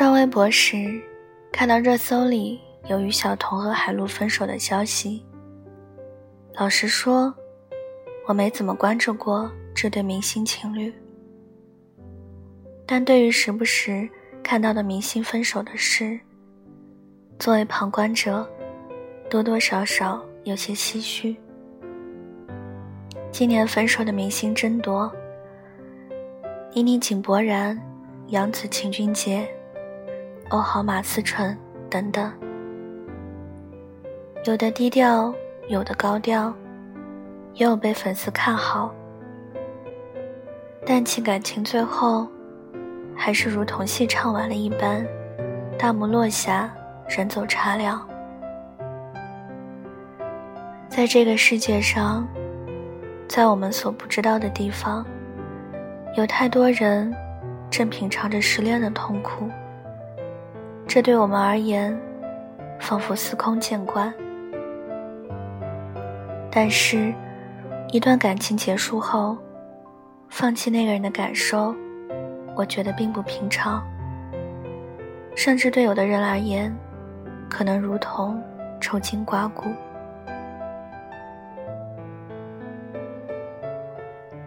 [0.00, 0.98] 刷微博时，
[1.52, 2.58] 看到热搜里
[2.88, 5.22] 有于晓彤和海陆分手的消息。
[6.54, 7.34] 老实说，
[8.26, 10.90] 我没怎么关注过这对明星情侣。
[12.86, 14.08] 但对于时不时
[14.42, 16.18] 看到的明星分手的事，
[17.38, 18.48] 作为旁观者，
[19.28, 21.36] 多多少少有些唏嘘。
[23.30, 25.12] 今年分手的明星真多，
[26.72, 27.78] 倪妮、井柏然、
[28.28, 29.46] 杨紫、秦俊杰、
[30.50, 31.56] 欧豪、马思纯
[31.88, 32.32] 等等，
[34.44, 35.32] 有的低调，
[35.68, 36.52] 有的高调，
[37.54, 38.92] 也有被粉丝看好，
[40.84, 42.28] 但其感情最后。
[43.16, 45.06] 还是如同戏唱完了一般，
[45.78, 46.72] 大幕落下，
[47.06, 48.00] 人走茶凉。
[50.88, 52.26] 在这个世界上，
[53.28, 55.04] 在我们所不知道的地方，
[56.16, 57.14] 有太多人
[57.70, 59.50] 正品尝着失恋的痛苦。
[60.92, 61.96] 这对我们而言，
[62.80, 64.12] 仿佛司空见惯。
[66.50, 67.14] 但是，
[67.92, 69.38] 一段感情结束后，
[70.28, 71.72] 放弃那个人的感受。
[72.56, 73.86] 我觉得并不平常，
[75.36, 76.76] 甚至对有的人而言，
[77.48, 78.42] 可能如同
[78.80, 79.66] 抽筋刮骨。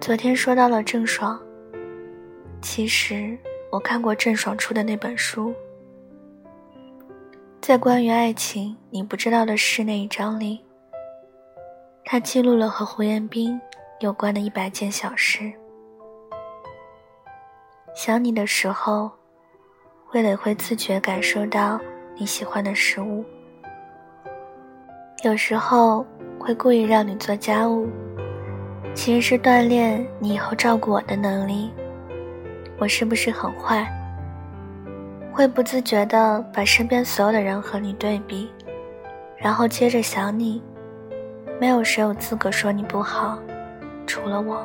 [0.00, 1.40] 昨天说到了郑爽，
[2.60, 3.38] 其实
[3.70, 5.54] 我看过郑爽出的那本书，
[7.66, 10.62] 在关于爱情你不知道的事那一章里，
[12.04, 13.58] 他记录了和胡彦斌
[14.00, 15.50] 有关的一百件小事。
[17.94, 19.10] 想你的时候，
[20.12, 21.80] 味蕾会自觉感受到
[22.18, 23.24] 你喜欢的食物。
[25.22, 26.04] 有时候
[26.38, 27.88] 会故意让你做家务，
[28.94, 31.72] 其实是锻炼你以后照顾我的能力。
[32.78, 33.90] 我是不是很坏？
[35.34, 38.48] 会不自觉的把身边所有的人和你对比，
[39.36, 40.62] 然后接着想你。
[41.60, 43.36] 没有谁有资格说你不好，
[44.06, 44.64] 除了我。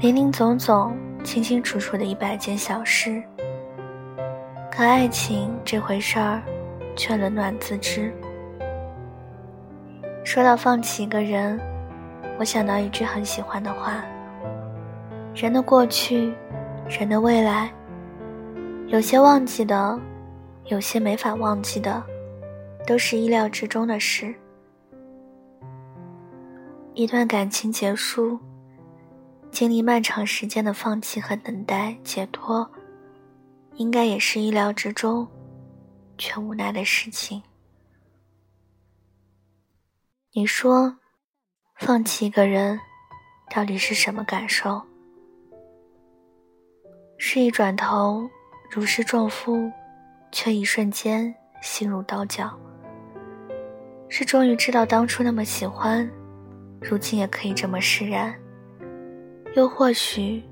[0.00, 3.22] 林林总总、清清楚楚的一百件小事，
[4.68, 6.42] 可爱情这回事儿，
[6.96, 8.12] 却冷暖自知。
[10.24, 11.60] 说到放弃一个人，
[12.40, 14.04] 我想到一句很喜欢的话：
[15.32, 16.34] 人的过去，
[16.88, 17.72] 人的未来，
[18.86, 20.00] 有些忘记的，
[20.66, 22.02] 有些没法忘记的，
[22.86, 24.34] 都是意料之中的事。
[26.94, 28.38] 一段感情结束。
[29.50, 32.70] 经历漫长时间的放弃和等待解脱，
[33.76, 35.26] 应该也是意料之中，
[36.18, 37.42] 却无奈的事情。
[40.32, 40.98] 你说，
[41.76, 42.78] 放弃一个人，
[43.48, 44.82] 到底是什么感受？
[47.18, 48.28] 是一转头
[48.70, 49.70] 如释重负，
[50.30, 52.50] 却一瞬间心如刀绞；
[54.08, 56.08] 是终于知道当初那么喜欢，
[56.80, 58.34] 如今也可以这么释然。
[59.54, 60.42] 又或许，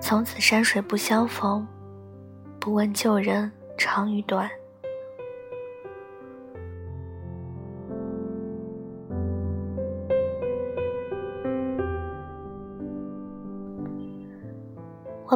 [0.00, 1.66] 从此山水不相逢，
[2.58, 4.48] 不问旧人长与短。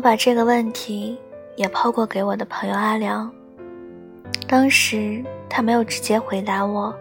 [0.02, 1.16] 把这个问题
[1.54, 3.32] 也抛过给我的朋友阿良，
[4.48, 6.92] 当时他没有直接回答我，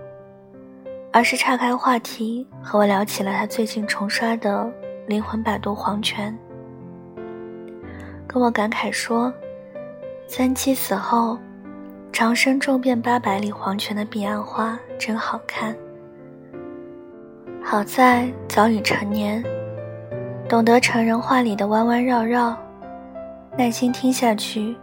[1.11, 4.71] 而是岔开话题和我聊起了他最近重刷的。
[5.07, 6.37] 灵魂摆渡黄泉，
[8.27, 9.33] 跟我感慨说
[10.27, 11.37] ：“三七死后，
[12.13, 15.75] 长生骤变八百里黄泉的彼岸花真好看。
[17.61, 19.43] 好在早已成年，
[20.47, 22.55] 懂得成人话里的弯弯绕绕，
[23.57, 24.75] 耐心听下去。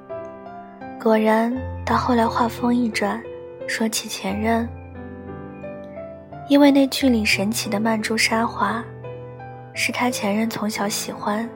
[1.01, 1.53] 果然，
[1.85, 3.23] 到后来话锋一转，
[3.67, 4.69] 说起前任，
[6.49, 8.85] 因为那剧里神奇的曼珠沙华。”
[9.81, 11.49] 是他前任从小喜欢，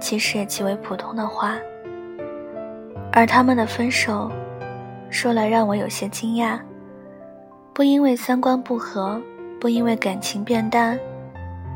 [0.00, 1.56] 其实也极为普通的话。
[3.12, 4.28] 而他们的分手，
[5.08, 6.58] 说来让我有些惊讶。
[7.72, 9.22] 不因为三观不合，
[9.60, 10.98] 不因为感情变淡，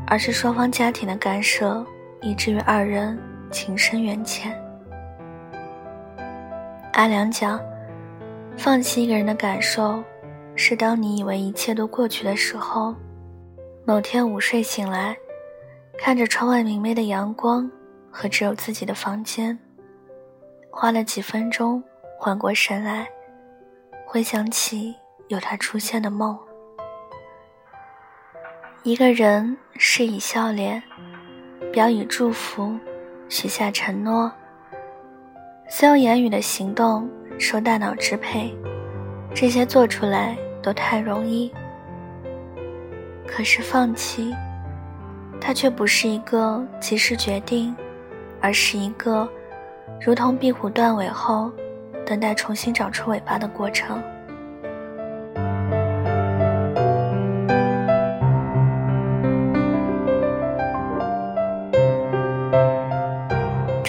[0.05, 1.81] 而是双方家庭的干涉，
[2.21, 3.17] 以至于二人
[3.49, 4.57] 情深缘浅。
[6.93, 7.59] 阿良讲，
[8.57, 10.03] 放弃一个人的感受，
[10.55, 12.95] 是当你以为一切都过去的时候，
[13.85, 15.15] 某天午睡醒来。
[16.01, 17.69] 看着窗外明媚的阳光
[18.09, 19.57] 和只有自己的房间，
[20.71, 21.83] 花了几分钟
[22.17, 23.05] 缓过神来，
[24.05, 24.95] 回想起
[25.27, 26.39] 有他出现的梦。
[28.83, 30.81] 一个人是以笑脸，
[31.69, 32.79] 表以祝福，
[33.29, 34.31] 许下承诺，
[35.69, 38.51] 所有言语的行动受大脑支配，
[39.35, 41.53] 这些做出来都太容易。
[43.27, 44.35] 可是放弃，
[45.39, 47.73] 它却不是一个及时决定，
[48.41, 49.29] 而是一个
[50.01, 51.51] 如同壁虎断尾后，
[52.03, 54.01] 等待重新长出尾巴的过程。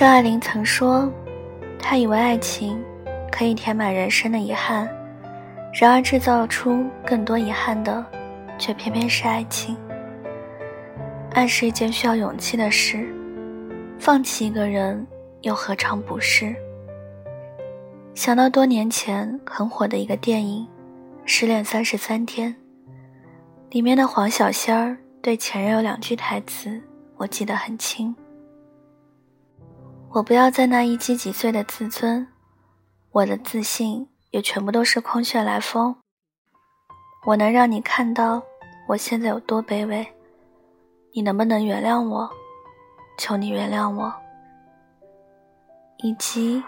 [0.01, 1.13] 张爱玲曾说
[1.79, 2.83] ：“她以为爱情
[3.31, 4.89] 可以填满人生的遗憾，
[5.79, 8.03] 然而制造出更多遗憾的，
[8.59, 9.77] 却偏偏是爱情。
[11.33, 13.15] 爱是一件需要勇气的事，
[13.99, 15.07] 放弃一个人
[15.43, 16.57] 又何尝不是？”
[18.17, 20.67] 想到多年前很火的一个电影
[21.27, 22.57] 《失恋三十三天》，
[23.71, 26.81] 里面的黄小仙儿对前任有两句台词，
[27.19, 28.17] 我记得很清。
[30.13, 32.27] 我不要再那一击即碎的自尊，
[33.13, 35.95] 我的自信也全部都是空穴来风。
[37.25, 38.43] 我能让你看到
[38.89, 40.05] 我现在有多卑微，
[41.15, 42.29] 你能不能原谅我？
[43.19, 44.13] 求你原谅我。
[45.99, 46.61] 以及，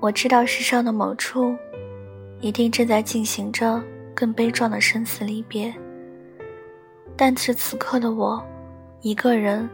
[0.00, 1.54] 我知道世上的某处，
[2.40, 3.80] 一定正在进行着
[4.16, 5.72] 更悲壮的生死离别。
[7.16, 8.44] 但是此刻的我，
[9.00, 9.70] 一个人，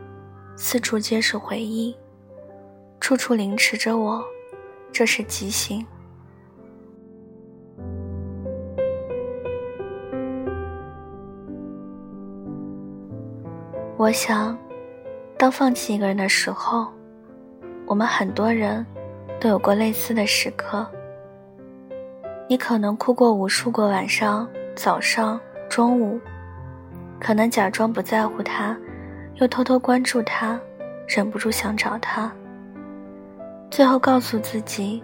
[0.55, 1.97] 四处皆是回忆。
[3.01, 4.25] 处处凌迟着我，
[4.91, 5.87] 这是极刑。
[13.97, 14.59] 我想，
[15.39, 16.87] 当放弃一个人的时候，
[17.87, 18.85] 我们很多人
[19.41, 20.87] 都有过类似的时刻。
[22.49, 26.21] 你可能哭过无数个晚上、早上、中午，
[27.21, 28.77] 可能假装不在乎他，
[29.37, 30.61] 又偷偷关注他，
[31.07, 32.31] 忍不住想找他。
[33.75, 35.03] 最后告诉自己，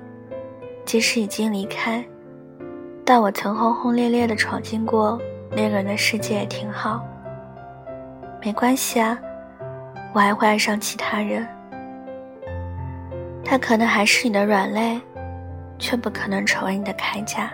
[0.85, 2.05] 即使已经离开，
[3.05, 5.21] 但我曾轰轰烈烈的闯进过
[5.51, 7.05] 那个人的世界也挺好。
[8.41, 9.19] 没关系啊，
[10.13, 11.45] 我还会爱上其他人。
[13.45, 15.01] 他可能还是你的软肋，
[15.77, 17.51] 却不可能成为你的铠甲。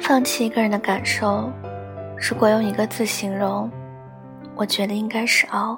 [0.00, 1.48] 放弃一个人的感受。
[2.22, 3.68] 如果用一个字形容，
[4.54, 5.76] 我觉得应该是熬。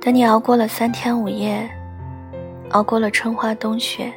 [0.00, 1.68] 等你熬过了三天五夜，
[2.70, 4.14] 熬过了春花冬雪，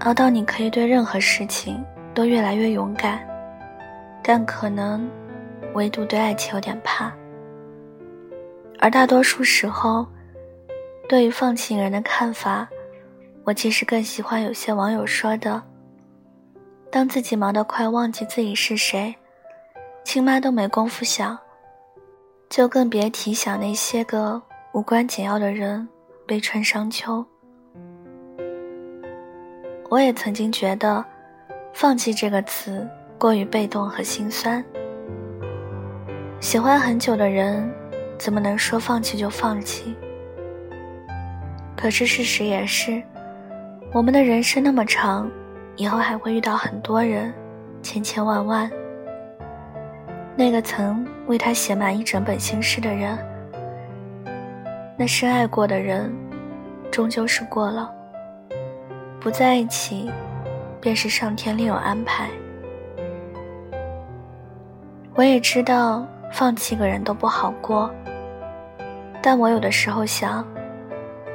[0.00, 1.80] 熬到你可以对任何事情
[2.12, 3.20] 都越来越勇敢，
[4.24, 5.08] 但可能
[5.74, 7.12] 唯独对爱情有点怕。
[8.80, 10.04] 而大多数时候，
[11.08, 12.68] 对于放弃人的看法，
[13.44, 15.62] 我其实更喜欢有些网友说的。
[16.92, 19.14] 当自己忙得快忘记自己是谁，
[20.04, 21.38] 亲妈都没工夫想，
[22.50, 24.40] 就更别提想那些个
[24.74, 25.88] 无关紧要的人，
[26.26, 27.24] 悲春伤秋。
[29.88, 31.02] 我也曾经觉得，
[31.72, 32.86] 放弃这个词
[33.16, 34.62] 过于被动和心酸。
[36.40, 37.72] 喜欢很久的人，
[38.18, 39.96] 怎么能说放弃就放弃？
[41.74, 43.02] 可是事实也是，
[43.94, 45.30] 我们的人生那么长。
[45.76, 47.32] 以后还会遇到很多人，
[47.82, 48.70] 千千万万。
[50.34, 53.18] 那个曾为他写满一整本心事的人，
[54.96, 56.10] 那深爱过的人，
[56.90, 57.92] 终究是过了。
[59.20, 60.10] 不在一起，
[60.80, 62.28] 便是上天另有安排。
[65.14, 67.90] 我也知道放弃个人都不好过，
[69.22, 70.44] 但我有的时候想，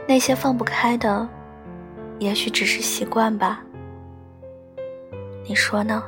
[0.08, 1.28] 那些放不开的，
[2.18, 3.62] 也许只是习惯吧。
[5.48, 6.04] 你说呢？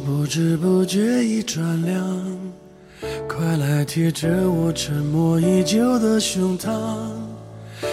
[0.00, 2.26] 不知不觉已转凉，
[3.28, 6.70] 快来贴着我沉默已久的胸膛，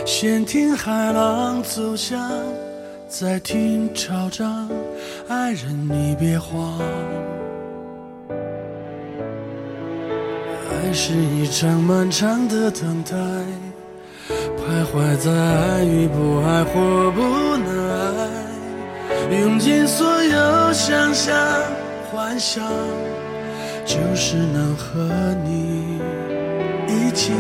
[0.05, 2.29] 先听海浪走向，
[3.07, 4.69] 再听潮涨，
[5.27, 6.79] 爱人你别慌。
[10.69, 13.15] 爱是一场漫长的等待。
[14.57, 17.21] 徘徊在爱与不爱或不
[17.57, 18.29] 能爱，
[19.41, 21.35] 用尽所有想象
[22.13, 22.63] 幻想，
[23.87, 25.09] 就是能和
[25.43, 25.99] 你
[26.87, 27.31] 一起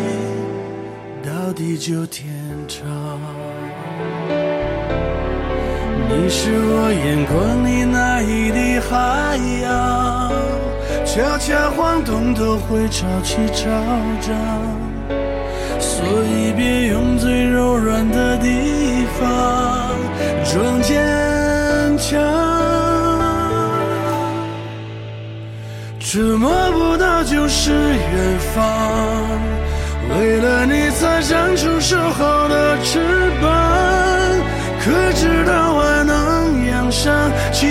[1.23, 2.33] 到地久天
[2.67, 2.81] 长。
[6.09, 10.31] 你是我眼眶里那一滴海洋，
[11.05, 13.69] 悄悄晃动都会潮起潮
[14.21, 14.35] 涨。
[15.79, 19.95] 所以别用最柔软的地方
[20.51, 22.19] 装坚强，
[26.13, 28.61] 触摸不到就是远方。
[30.11, 32.99] 为了你才长出守候的翅
[33.41, 33.49] 膀，
[34.79, 37.11] 可知道爱能养伤，
[37.51, 37.67] 情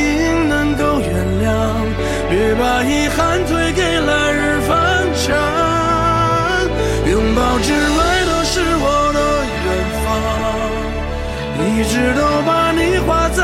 [0.49, 1.09] 能够原
[1.39, 1.55] 谅，
[2.29, 4.77] 别把遗憾推给来日方
[5.23, 5.39] 长，
[7.13, 9.21] 拥抱之外都是我的
[9.63, 9.67] 远
[10.03, 10.11] 方。
[11.65, 13.42] 一直都把你画在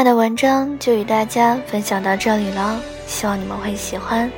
[0.00, 4.32] 晚的文章就与大家分享到这里了，希望你们会喜欢。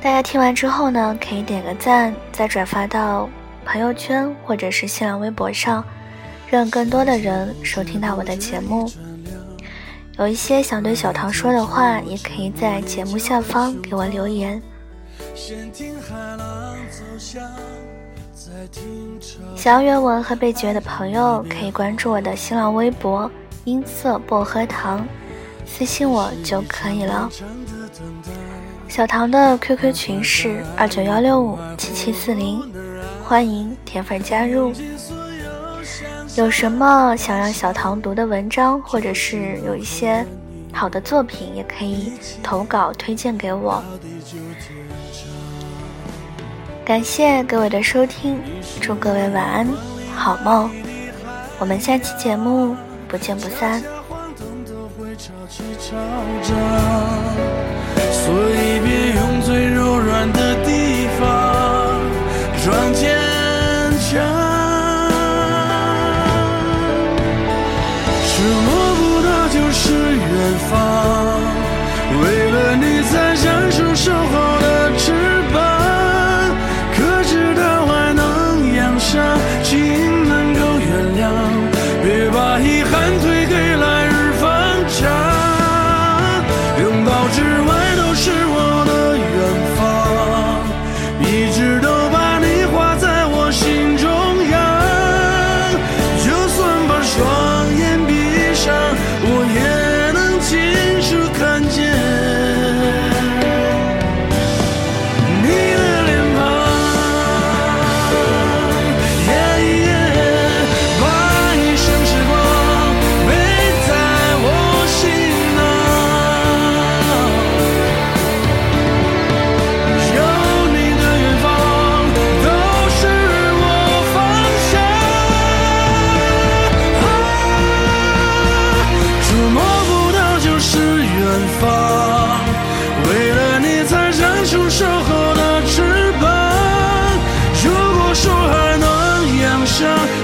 [0.00, 3.28] 大家听完之后呢，可以点个赞，再转发到
[3.64, 5.84] 朋友圈或者是新浪微博上，
[6.48, 8.88] 让更多的人收听到我的节目。
[10.16, 14.62] 有一些想对小唐说的话，也可以在节目下方给我留言。
[19.56, 23.28] 想要原文和被绝的朋友，可以关注我的新浪微博。
[23.64, 25.06] 音色薄荷糖，
[25.64, 27.30] 私信我就可以了。
[28.88, 32.60] 小唐的 QQ 群是二九幺六五七七四零，
[33.24, 34.72] 欢迎铁粉加入。
[36.36, 40.26] 有什么想让小唐读的文章，或者是有一些
[40.72, 43.82] 好的作品，也可以投稿推荐给我。
[46.84, 48.40] 感谢各位的收听，
[48.80, 49.68] 祝各位晚安，
[50.16, 50.68] 好梦。
[51.58, 52.76] 我们下期节目。
[53.12, 53.78] 不见不散。
[58.10, 62.00] 所以别用最柔软的地方
[62.64, 63.31] 装坚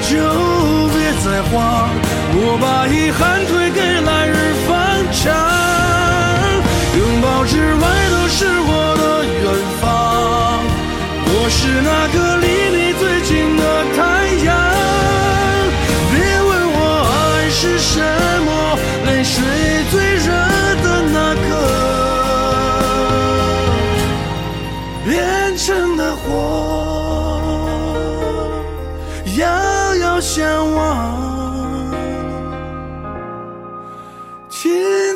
[0.09, 0.15] 就
[0.95, 1.53] 别再慌
[2.41, 4.33] 我把遗憾推给来日
[4.67, 4.69] 方
[5.13, 5.27] 长，
[6.97, 8.39] 拥抱之外都是
[8.71, 9.45] 我的远
[9.81, 9.83] 方。
[11.31, 12.48] 我是那个离
[30.19, 31.39] 遥遥相望。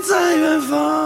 [0.03, 1.02] 在远方。